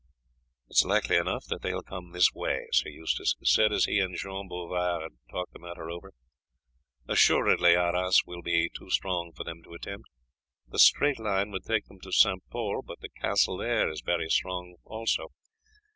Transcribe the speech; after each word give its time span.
"It 0.67 0.77
is 0.77 0.83
likely 0.83 1.15
enough 1.17 1.45
that 1.45 1.61
they 1.61 1.75
will 1.75 1.83
come 1.83 2.09
this 2.11 2.33
way," 2.33 2.65
Sir 2.71 2.89
Eustace 2.89 3.35
said 3.43 3.71
as 3.71 3.85
he 3.85 3.99
and 3.99 4.17
Jean 4.17 4.47
Bouvard 4.47 5.11
talked 5.29 5.53
the 5.53 5.59
matter 5.59 5.91
over. 5.91 6.11
"Assuredly 7.07 7.75
Arras 7.75 8.23
will 8.25 8.41
be 8.41 8.71
too 8.75 8.89
strong 8.89 9.31
for 9.31 9.43
them 9.43 9.61
to 9.61 9.75
attempt. 9.75 10.09
The 10.67 10.79
straight 10.79 11.19
line 11.19 11.51
would 11.51 11.65
take 11.65 11.85
them 11.85 11.99
to 11.99 12.11
St. 12.11 12.41
Pol, 12.49 12.81
but 12.81 12.99
the 13.01 13.09
castle 13.09 13.57
there 13.57 13.91
is 13.91 14.01
a 14.01 14.11
very 14.11 14.27
strong 14.27 14.77
one 14.81 15.01
also. 15.01 15.27